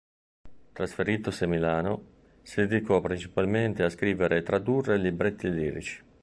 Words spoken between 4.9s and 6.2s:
libretti lirici.